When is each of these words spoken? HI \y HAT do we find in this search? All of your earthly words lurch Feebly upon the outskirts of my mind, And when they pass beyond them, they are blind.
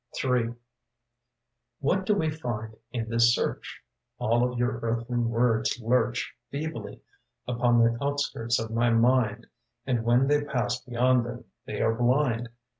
HI 0.19 0.45
\y 0.49 0.55
HAT 1.95 2.07
do 2.07 2.15
we 2.15 2.31
find 2.31 2.75
in 2.91 3.07
this 3.07 3.35
search? 3.35 3.81
All 4.17 4.51
of 4.51 4.57
your 4.57 4.79
earthly 4.81 5.19
words 5.19 5.79
lurch 5.79 6.33
Feebly 6.49 7.03
upon 7.47 7.77
the 7.83 8.03
outskirts 8.03 8.57
of 8.57 8.71
my 8.71 8.89
mind, 8.89 9.45
And 9.85 10.03
when 10.03 10.25
they 10.25 10.43
pass 10.43 10.81
beyond 10.83 11.27
them, 11.27 11.45
they 11.67 11.81
are 11.83 11.93
blind. 11.93 12.49